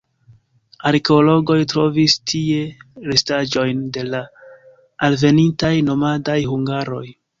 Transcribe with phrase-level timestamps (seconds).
[0.91, 2.63] Arkeologoj trovis tie
[3.09, 4.23] restaĵojn de la
[5.09, 7.05] alvenintaj nomadaj hungaroj.